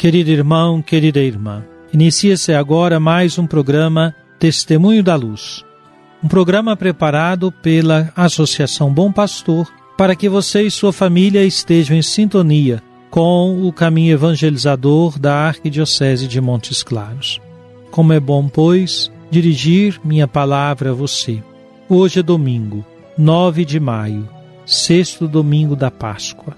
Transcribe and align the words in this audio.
Querido 0.00 0.30
irmão, 0.30 0.80
querida 0.80 1.20
irmã, 1.20 1.62
inicia-se 1.92 2.54
agora 2.54 2.98
mais 2.98 3.38
um 3.38 3.46
programa 3.46 4.16
Testemunho 4.38 5.02
da 5.02 5.14
Luz. 5.14 5.62
Um 6.24 6.26
programa 6.26 6.74
preparado 6.74 7.52
pela 7.52 8.10
Associação 8.16 8.90
Bom 8.94 9.12
Pastor 9.12 9.70
para 9.98 10.16
que 10.16 10.26
você 10.26 10.62
e 10.62 10.70
sua 10.70 10.90
família 10.90 11.44
estejam 11.44 11.94
em 11.94 12.00
sintonia 12.00 12.82
com 13.10 13.68
o 13.68 13.70
caminho 13.70 14.14
evangelizador 14.14 15.18
da 15.18 15.34
Arquidiocese 15.34 16.26
de 16.26 16.40
Montes 16.40 16.82
Claros. 16.82 17.38
Como 17.90 18.14
é 18.14 18.18
bom, 18.18 18.48
pois, 18.48 19.12
dirigir 19.30 20.00
minha 20.02 20.26
palavra 20.26 20.92
a 20.92 20.94
você. 20.94 21.42
Hoje 21.90 22.20
é 22.20 22.22
domingo, 22.22 22.86
9 23.18 23.66
de 23.66 23.78
maio, 23.78 24.26
sexto 24.64 25.28
domingo 25.28 25.76
da 25.76 25.90
Páscoa, 25.90 26.56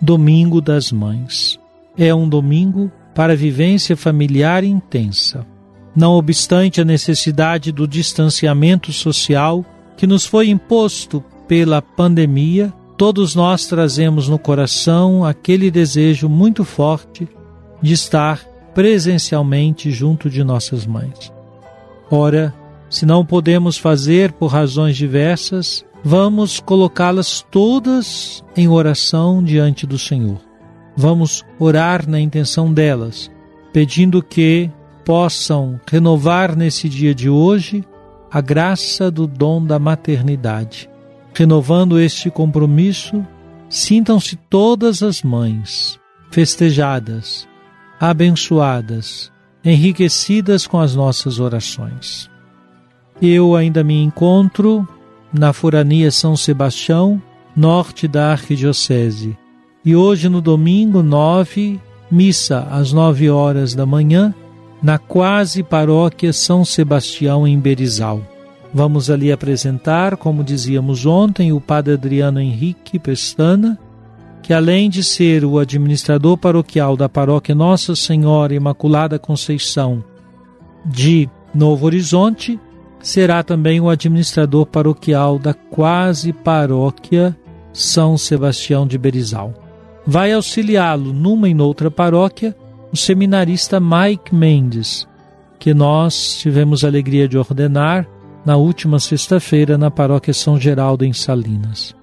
domingo 0.00 0.60
das 0.60 0.90
mães 0.90 1.59
é 2.00 2.14
um 2.14 2.26
domingo 2.26 2.90
para 3.14 3.36
vivência 3.36 3.94
familiar 3.94 4.64
intensa. 4.64 5.46
Não 5.94 6.12
obstante 6.12 6.80
a 6.80 6.84
necessidade 6.84 7.70
do 7.70 7.86
distanciamento 7.86 8.90
social 8.90 9.62
que 9.98 10.06
nos 10.06 10.24
foi 10.24 10.48
imposto 10.48 11.22
pela 11.46 11.82
pandemia, 11.82 12.72
todos 12.96 13.34
nós 13.34 13.66
trazemos 13.66 14.28
no 14.28 14.38
coração 14.38 15.26
aquele 15.26 15.70
desejo 15.70 16.26
muito 16.26 16.64
forte 16.64 17.28
de 17.82 17.92
estar 17.92 18.42
presencialmente 18.72 19.90
junto 19.90 20.30
de 20.30 20.42
nossas 20.42 20.86
mães. 20.86 21.30
Ora, 22.10 22.54
se 22.88 23.04
não 23.04 23.26
podemos 23.26 23.76
fazer 23.76 24.32
por 24.32 24.46
razões 24.46 24.96
diversas, 24.96 25.84
vamos 26.02 26.60
colocá-las 26.60 27.44
todas 27.50 28.42
em 28.56 28.68
oração 28.68 29.42
diante 29.42 29.86
do 29.86 29.98
Senhor 29.98 30.49
vamos 30.96 31.44
orar 31.58 32.08
na 32.08 32.20
intenção 32.20 32.72
delas, 32.72 33.30
pedindo 33.72 34.22
que 34.22 34.70
possam 35.04 35.80
renovar 35.90 36.56
nesse 36.56 36.88
dia 36.88 37.14
de 37.14 37.28
hoje 37.28 37.84
a 38.30 38.40
graça 38.40 39.10
do 39.10 39.26
dom 39.26 39.64
da 39.64 39.78
maternidade. 39.78 40.88
Renovando 41.34 41.98
este 41.98 42.30
compromisso, 42.30 43.24
sintam-se 43.68 44.36
todas 44.36 45.02
as 45.02 45.22
mães 45.22 45.98
festejadas, 46.30 47.48
abençoadas, 47.98 49.32
enriquecidas 49.64 50.66
com 50.66 50.78
as 50.78 50.94
nossas 50.94 51.40
orações. 51.40 52.30
Eu 53.20 53.54
ainda 53.54 53.84
me 53.84 54.02
encontro 54.02 54.88
na 55.32 55.52
Forania 55.52 56.10
São 56.10 56.36
Sebastião, 56.36 57.20
norte 57.54 58.08
da 58.08 58.32
Arquidiocese 58.32 59.36
e 59.84 59.96
hoje, 59.96 60.28
no 60.28 60.42
domingo 60.42 61.02
9, 61.02 61.80
missa 62.10 62.68
às 62.70 62.92
9 62.92 63.30
horas 63.30 63.74
da 63.74 63.86
manhã, 63.86 64.34
na 64.82 64.98
quase 64.98 65.62
paróquia 65.62 66.32
São 66.32 66.64
Sebastião, 66.64 67.46
em 67.48 67.58
Berizal. 67.58 68.20
Vamos 68.74 69.10
ali 69.10 69.32
apresentar, 69.32 70.16
como 70.16 70.44
dizíamos 70.44 71.06
ontem, 71.06 71.52
o 71.52 71.60
Padre 71.60 71.94
Adriano 71.94 72.40
Henrique 72.40 72.98
Pestana, 72.98 73.78
que 74.42 74.52
além 74.52 74.90
de 74.90 75.02
ser 75.02 75.44
o 75.44 75.58
administrador 75.58 76.36
paroquial 76.36 76.96
da 76.96 77.08
paróquia 77.08 77.54
Nossa 77.54 77.96
Senhora 77.96 78.54
Imaculada 78.54 79.18
Conceição 79.18 80.04
de 80.84 81.28
Novo 81.54 81.86
Horizonte, 81.86 82.60
será 83.00 83.42
também 83.42 83.80
o 83.80 83.88
administrador 83.88 84.66
paroquial 84.66 85.38
da 85.38 85.54
quase 85.54 86.32
paróquia 86.32 87.36
São 87.72 88.16
Sebastião 88.18 88.86
de 88.86 88.98
Berizal 88.98 89.69
vai 90.10 90.32
auxiliá-lo 90.32 91.12
numa 91.12 91.48
e 91.48 91.54
noutra 91.54 91.88
paróquia 91.88 92.56
o 92.92 92.96
seminarista 92.96 93.78
Mike 93.78 94.34
Mendes, 94.34 95.06
que 95.56 95.72
nós 95.72 96.36
tivemos 96.36 96.82
a 96.82 96.88
alegria 96.88 97.28
de 97.28 97.38
ordenar 97.38 98.08
na 98.44 98.56
última 98.56 98.98
sexta-feira 98.98 99.78
na 99.78 99.88
paróquia 99.88 100.34
São 100.34 100.58
Geraldo 100.58 101.04
em 101.04 101.12
Salinas. 101.12 101.94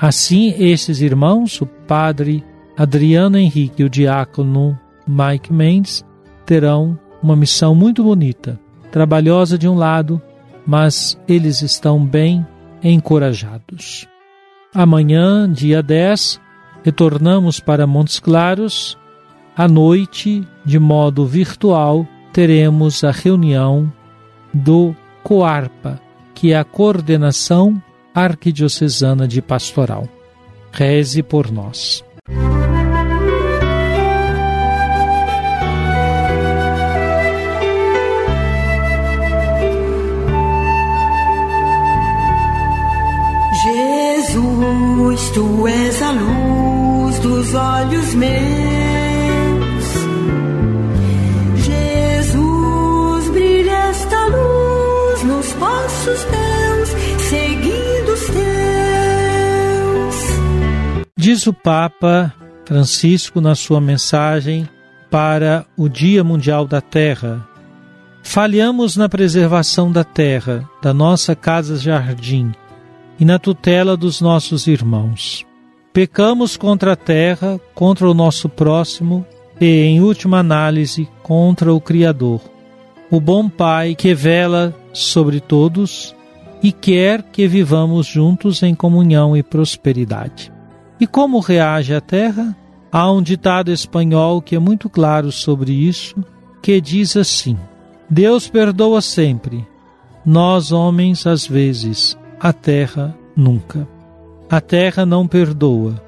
Assim, 0.00 0.54
esses 0.58 1.02
irmãos, 1.02 1.60
o 1.60 1.66
padre 1.66 2.42
Adriano 2.78 3.36
Henrique 3.36 3.82
e 3.82 3.84
o 3.84 3.90
diácono 3.90 4.78
Mike 5.06 5.52
Mendes, 5.52 6.02
terão 6.46 6.98
uma 7.22 7.36
missão 7.36 7.74
muito 7.74 8.02
bonita, 8.02 8.58
trabalhosa 8.90 9.58
de 9.58 9.68
um 9.68 9.74
lado, 9.74 10.18
mas 10.66 11.20
eles 11.28 11.60
estão 11.60 12.02
bem 12.02 12.46
encorajados. 12.82 14.08
Amanhã, 14.74 15.46
dia 15.52 15.82
10, 15.82 16.42
retornamos 16.84 17.58
para 17.58 17.86
Montes 17.86 18.20
Claros. 18.20 18.98
À 19.56 19.66
noite, 19.66 20.46
de 20.64 20.78
modo 20.78 21.26
virtual, 21.26 22.06
teremos 22.32 23.02
a 23.02 23.10
reunião 23.10 23.90
do 24.52 24.94
COARPA, 25.22 26.00
que 26.34 26.52
é 26.52 26.58
a 26.58 26.64
Coordenação 26.64 27.82
Arquidiocesana 28.14 29.26
de 29.26 29.40
Pastoral. 29.40 30.06
Reze 30.70 31.22
por 31.22 31.50
nós. 31.50 32.04
Jesus, 43.64 45.30
tu 45.30 45.66
és 45.66 46.02
a 46.02 46.10
luz 46.12 46.63
dos 47.24 47.54
olhos 47.54 48.14
meus. 48.14 48.34
Jesus, 51.64 53.30
brilha 53.30 53.72
esta 53.88 54.26
luz 54.26 55.22
nos 55.24 55.52
passos 55.54 56.22
teus, 56.24 56.88
seguindo 57.22 58.12
os 58.12 58.26
teus. 58.26 58.44
Diz 61.16 61.46
o 61.46 61.54
Papa 61.54 62.34
Francisco 62.66 63.40
na 63.40 63.54
sua 63.54 63.80
mensagem 63.80 64.68
para 65.10 65.64
o 65.78 65.88
Dia 65.88 66.22
Mundial 66.22 66.66
da 66.66 66.82
Terra. 66.82 67.48
Falhamos 68.22 68.98
na 68.98 69.08
preservação 69.08 69.90
da 69.90 70.04
terra, 70.04 70.68
da 70.82 70.92
nossa 70.92 71.34
casa-jardim 71.34 72.52
e 73.18 73.24
na 73.24 73.38
tutela 73.38 73.96
dos 73.96 74.20
nossos 74.20 74.66
irmãos. 74.66 75.46
Pecamos 75.94 76.56
contra 76.56 76.94
a 76.94 76.96
terra, 76.96 77.60
contra 77.72 78.10
o 78.10 78.12
nosso 78.12 78.48
próximo 78.48 79.24
e, 79.60 79.64
em 79.84 80.00
última 80.00 80.40
análise, 80.40 81.08
contra 81.22 81.72
o 81.72 81.80
Criador, 81.80 82.40
o 83.08 83.20
bom 83.20 83.48
Pai 83.48 83.94
que 83.94 84.12
vela 84.12 84.74
sobre 84.92 85.38
todos 85.38 86.12
e 86.60 86.72
quer 86.72 87.22
que 87.22 87.46
vivamos 87.46 88.08
juntos 88.08 88.60
em 88.64 88.74
comunhão 88.74 89.36
e 89.36 89.42
prosperidade. 89.44 90.52
E 90.98 91.06
como 91.06 91.38
reage 91.38 91.94
a 91.94 92.00
terra? 92.00 92.56
Há 92.90 93.12
um 93.12 93.22
ditado 93.22 93.70
espanhol 93.70 94.42
que 94.42 94.56
é 94.56 94.58
muito 94.58 94.90
claro 94.90 95.30
sobre 95.30 95.72
isso, 95.72 96.16
que 96.60 96.80
diz 96.80 97.16
assim: 97.16 97.56
Deus 98.10 98.48
perdoa 98.48 99.00
sempre, 99.00 99.64
nós 100.26 100.72
homens 100.72 101.24
às 101.24 101.46
vezes 101.46 102.18
a 102.40 102.52
terra 102.52 103.16
nunca. 103.36 103.93
A 104.48 104.60
terra 104.60 105.06
não 105.06 105.26
perdoa. 105.26 106.02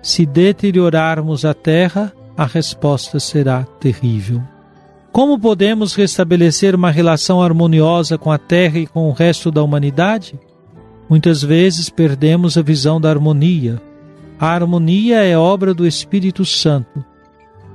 se 0.00 0.26
deteriorarmos 0.26 1.44
a 1.44 1.54
terra, 1.54 2.12
a 2.36 2.44
resposta 2.44 3.20
será 3.20 3.64
terrível. 3.78 4.42
Como 5.12 5.38
podemos 5.38 5.94
restabelecer 5.94 6.74
uma 6.74 6.90
relação 6.90 7.40
harmoniosa 7.40 8.18
com 8.18 8.32
a 8.32 8.38
terra 8.38 8.78
e 8.78 8.86
com 8.86 9.08
o 9.08 9.12
resto 9.12 9.50
da 9.50 9.62
humanidade? 9.62 10.40
Muitas 11.08 11.42
vezes 11.42 11.90
perdemos 11.90 12.56
a 12.56 12.62
visão 12.62 13.00
da 13.00 13.10
harmonia. 13.10 13.80
A 14.40 14.46
harmonia 14.46 15.22
é 15.22 15.36
obra 15.36 15.74
do 15.74 15.86
Espírito 15.86 16.44
Santo. 16.44 17.04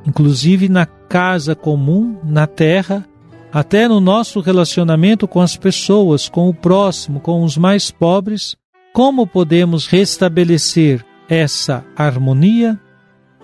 Inclusive 0.05 0.67
na 0.67 0.85
casa 0.85 1.55
comum, 1.55 2.17
na 2.23 2.47
terra, 2.47 3.05
até 3.53 3.87
no 3.87 4.01
nosso 4.01 4.39
relacionamento 4.41 5.27
com 5.27 5.39
as 5.39 5.55
pessoas, 5.55 6.27
com 6.27 6.49
o 6.49 6.53
próximo, 6.53 7.19
com 7.19 7.43
os 7.43 7.55
mais 7.55 7.91
pobres, 7.91 8.57
como 8.97 9.27
podemos 9.27 9.85
restabelecer 9.85 11.05
essa 11.29 11.85
harmonia? 11.95 12.79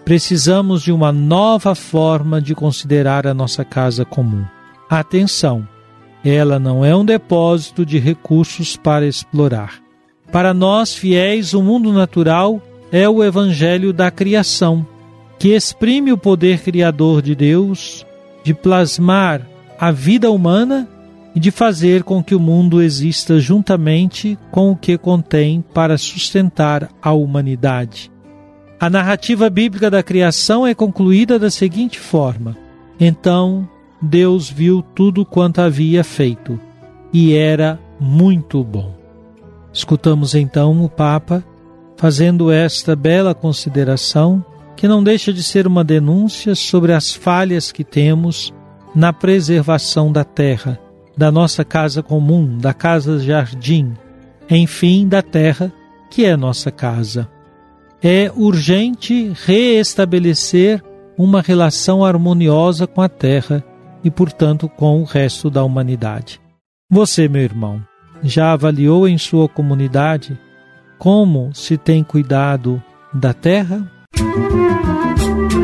Precisamos 0.04 0.82
de 0.82 0.92
uma 0.92 1.12
nova 1.12 1.76
forma 1.76 2.42
de 2.42 2.56
considerar 2.56 3.28
a 3.28 3.36
nossa 3.36 3.64
casa 3.64 4.04
comum. 4.04 4.44
Atenção! 4.90 5.68
Ela 6.26 6.58
não 6.58 6.84
é 6.84 6.96
um 6.96 7.06
depósito 7.06 7.86
de 7.86 8.00
recursos 8.00 8.76
para 8.76 9.06
explorar. 9.06 9.76
Para 10.32 10.56
nós 10.56 10.96
fiéis, 10.96 11.54
o 11.54 11.62
mundo 11.62 11.94
natural 11.94 12.60
é 12.92 13.08
o 13.08 13.24
evangelho 13.24 13.94
da 13.94 14.10
criação, 14.10 14.84
que 15.38 15.50
exprime 15.50 16.12
o 16.12 16.18
poder 16.18 16.62
criador 16.62 17.22
de 17.22 17.36
Deus 17.36 18.04
de 18.44 18.56
plasmar 18.56 19.48
a 19.80 19.92
vida 19.92 20.32
humana 20.32 20.90
e 21.36 21.40
de 21.40 21.52
fazer 21.52 22.04
com 22.04 22.24
que 22.24 22.36
o 22.36 22.40
mundo 22.40 22.82
exista 22.82 23.40
juntamente 23.40 24.38
com 24.52 24.72
o 24.72 24.76
que 24.76 24.98
contém 24.98 25.64
para 25.74 25.98
sustentar 25.98 26.90
a 27.02 27.12
humanidade. 27.12 28.12
A 28.80 28.90
narrativa 28.90 29.50
bíblica 29.50 29.90
da 29.90 30.04
criação 30.04 30.68
é 30.68 30.76
concluída 30.76 31.40
da 31.40 31.50
seguinte 31.50 32.00
forma: 32.00 32.56
Então 33.00 33.68
Deus 34.02 34.50
viu 34.50 34.84
tudo 34.94 35.26
quanto 35.26 35.62
havia 35.62 36.04
feito, 36.04 36.60
e 37.12 37.34
era 37.34 37.80
muito 38.00 38.64
bom. 38.64 38.94
Escutamos 39.72 40.36
então 40.36 40.84
o 40.84 40.90
Papa 40.90 41.44
fazendo 41.98 42.52
esta 42.52 42.96
bela 42.96 43.34
consideração, 43.34 44.44
que 44.76 44.88
não 44.88 45.04
deixa 45.04 45.32
de 45.32 45.42
ser 45.42 45.66
uma 45.66 45.84
denúncia 45.84 46.54
sobre 46.54 46.92
as 46.92 47.14
falhas 47.14 47.72
que 47.72 47.84
temos 47.84 48.54
na 48.94 49.14
preservação 49.14 50.12
da 50.12 50.24
terra 50.24 50.80
da 51.16 51.32
nossa 51.32 51.64
casa 51.64 52.02
comum, 52.02 52.58
da 52.58 52.74
casa 52.74 53.20
jardim, 53.20 53.94
enfim, 54.50 55.08
da 55.08 55.22
terra 55.22 55.72
que 56.10 56.26
é 56.26 56.36
nossa 56.36 56.72
casa. 56.72 57.30
É 58.02 58.32
urgente 58.36 59.32
reestabelecer 59.46 60.84
uma 61.18 61.42
relação 61.42 62.04
harmoniosa 62.04 62.86
com 62.86 63.02
a 63.02 63.10
terra 63.10 63.64
e, 64.04 64.12
portanto, 64.12 64.68
com 64.68 65.02
o 65.02 65.06
resto 65.06 65.50
da 65.50 65.64
humanidade. 65.64 66.42
Você, 66.90 67.28
meu 67.28 67.42
irmão, 67.42 67.82
já 68.22 68.52
avaliou 68.52 69.08
em 69.08 69.18
sua 69.18 69.48
comunidade 69.48 70.38
como 71.00 71.52
se 71.54 71.78
tem 71.78 72.04
cuidado 72.04 72.82
da 73.14 73.34
terra? 73.34 73.90
Música 74.20 75.63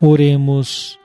Oremos. 0.00 0.98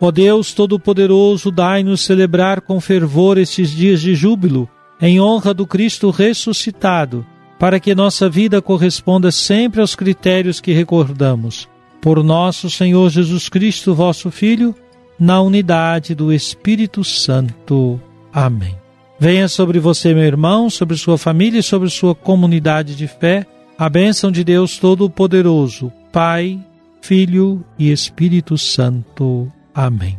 Ó 0.00 0.10
Deus 0.10 0.54
Todo-Poderoso, 0.54 1.50
dai-nos 1.50 2.00
celebrar 2.00 2.62
com 2.62 2.80
fervor 2.80 3.36
estes 3.36 3.70
dias 3.70 4.00
de 4.00 4.14
júbilo, 4.14 4.66
em 5.00 5.20
honra 5.20 5.52
do 5.52 5.66
Cristo 5.66 6.08
ressuscitado, 6.10 7.26
para 7.58 7.78
que 7.78 7.94
nossa 7.94 8.28
vida 8.30 8.62
corresponda 8.62 9.30
sempre 9.30 9.82
aos 9.82 9.94
critérios 9.94 10.58
que 10.58 10.72
recordamos. 10.72 11.68
Por 12.00 12.24
nosso 12.24 12.70
Senhor 12.70 13.10
Jesus 13.10 13.50
Cristo, 13.50 13.94
vosso 13.94 14.30
Filho, 14.30 14.74
na 15.18 15.42
unidade 15.42 16.14
do 16.14 16.32
Espírito 16.32 17.04
Santo. 17.04 18.00
Amém. 18.32 18.74
Venha 19.18 19.48
sobre 19.48 19.78
você, 19.78 20.14
meu 20.14 20.24
irmão, 20.24 20.70
sobre 20.70 20.96
sua 20.96 21.18
família 21.18 21.60
e 21.60 21.62
sobre 21.62 21.90
sua 21.90 22.14
comunidade 22.14 22.96
de 22.96 23.06
fé, 23.06 23.46
a 23.76 23.86
bênção 23.90 24.32
de 24.32 24.42
Deus 24.42 24.78
Todo-Poderoso, 24.78 25.92
Pai, 26.10 26.58
Filho 27.00 27.64
e 27.78 27.90
Espírito 27.90 28.56
Santo. 28.56 29.50
Amém. 29.74 30.18